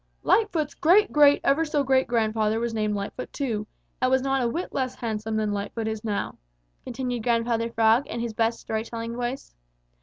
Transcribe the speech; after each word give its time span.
"Lightfoot's 0.23 0.73
great 0.73 1.11
great 1.13 1.41
ever 1.43 1.63
so 1.63 1.83
great 1.83 2.07
grandfather 2.07 2.59
was 2.59 2.73
named 2.73 2.95
Lightfoot 2.95 3.31
too, 3.31 3.67
and 4.01 4.09
was 4.09 4.23
not 4.23 4.41
a 4.41 4.47
whit 4.47 4.73
less 4.73 4.95
handsome 4.95 5.35
than 5.35 5.53
Lightfoot 5.53 5.87
is 5.87 6.03
now," 6.03 6.39
continued 6.83 7.21
Grandfather 7.21 7.69
Frog 7.69 8.07
in 8.07 8.19
his 8.19 8.33
best 8.33 8.59
story 8.61 8.83
telling 8.83 9.15
voice. 9.15 9.53